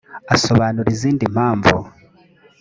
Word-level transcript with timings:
asobanura 0.35 0.87
izindi 0.95 1.23
mpamvu 1.33 1.77